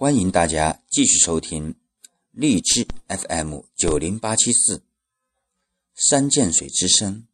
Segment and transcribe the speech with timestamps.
[0.00, 1.74] 欢迎大家继续收听
[2.30, 4.84] 荔枝 FM 九零八七四
[5.92, 7.26] 山涧水之声。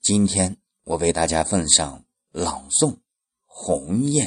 [0.00, 2.94] 今天我为大家奉上朗诵
[3.46, 4.26] 《鸿雁》。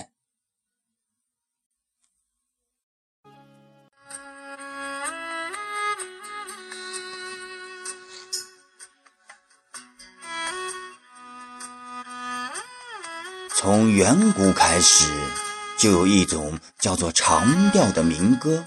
[13.57, 15.05] 从远古开始，
[15.77, 18.65] 就有一种叫做长调的民歌，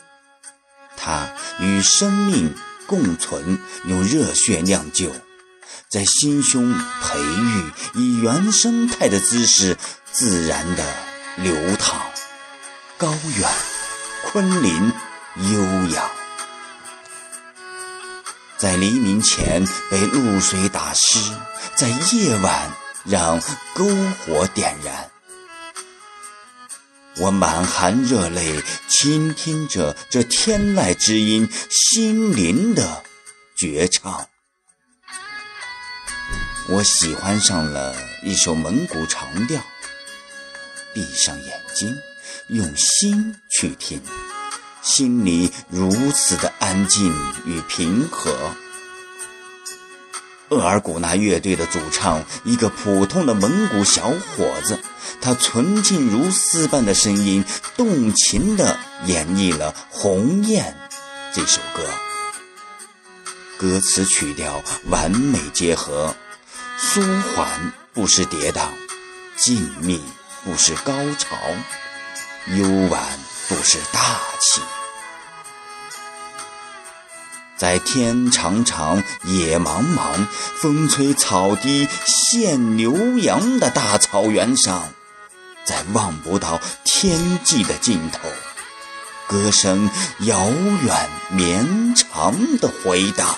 [0.96, 1.28] 它
[1.60, 2.54] 与生命
[2.86, 5.12] 共存，用热血酿就，
[5.90, 9.76] 在心胸培育，以原生态的姿势
[10.10, 10.82] 自然的
[11.36, 12.00] 流淌。
[12.96, 13.50] 高远、
[14.24, 14.92] 昆林、
[15.52, 15.60] 悠
[15.94, 16.10] 扬，
[18.56, 21.20] 在黎明前被露水打湿，
[21.76, 22.72] 在夜晚。
[23.08, 23.40] 让
[23.74, 25.10] 篝火点燃，
[27.16, 33.02] 我满含热泪，倾听着这天籁之音，心灵的
[33.56, 34.28] 绝唱。
[36.68, 39.58] 我喜欢上了一首蒙古长调，
[40.92, 41.96] 闭上眼睛，
[42.48, 44.02] 用心去听，
[44.82, 47.10] 心里如此的安静
[47.46, 48.54] 与平和。
[50.50, 54.78] 额尔古纳乐队的主唱，一个普通的蒙古小伙子，
[55.20, 57.44] 他纯净如丝般的声音，
[57.76, 60.74] 动情地演绎了《鸿雁》
[61.34, 61.82] 这首歌。
[63.58, 66.14] 歌词曲调完美结合，
[66.78, 67.02] 舒
[67.34, 68.68] 缓不失跌宕，
[69.36, 70.00] 静谧
[70.44, 71.36] 不失高潮，
[72.56, 73.02] 悠婉
[73.48, 74.00] 不失大
[74.40, 74.62] 气。
[77.58, 80.26] 在天长长、野茫茫、
[80.62, 81.88] 风吹草低
[82.30, 84.90] 见牛羊的大草原上，
[85.64, 88.28] 在望不到天际的尽头，
[89.26, 90.50] 歌声遥
[90.84, 93.36] 远绵长的回荡。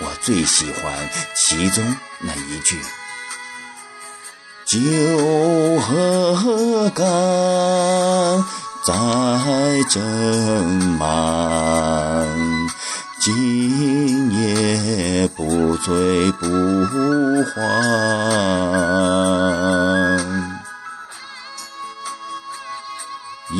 [0.00, 1.84] 我最喜欢其中
[2.20, 2.80] 那一句
[4.64, 4.78] ：“酒
[5.80, 7.06] 喝干。”
[8.82, 8.92] 在
[9.90, 10.02] 正
[10.96, 12.26] 满，
[13.20, 16.46] 今夜不醉不
[17.44, 17.60] 还。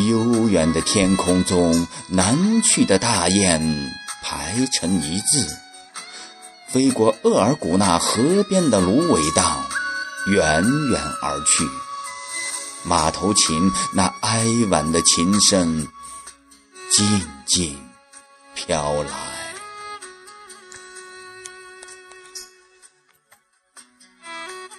[0.09, 3.93] 悠远的天空中，南去的大雁
[4.23, 5.47] 排成一字，
[6.67, 9.63] 飞过额尔古纳河边的芦苇荡，
[10.29, 11.69] 远远而去。
[12.83, 15.87] 马头琴那哀婉的琴声，
[16.91, 17.77] 静静
[18.55, 19.30] 飘来。